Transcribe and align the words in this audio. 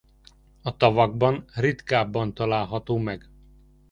A 0.61 0.77
tavakban 0.77 1.45
ritkábban 1.55 2.33
található 2.33 2.97
meg. 2.97 3.29